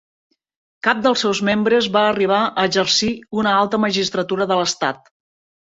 [0.87, 3.13] Cap dels seus membres va arribar a exercir
[3.43, 5.17] una alta magistratura de l'estat.